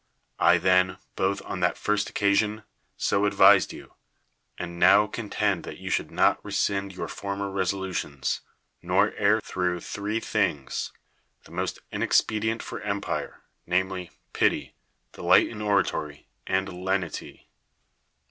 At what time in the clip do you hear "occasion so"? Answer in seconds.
2.09-3.25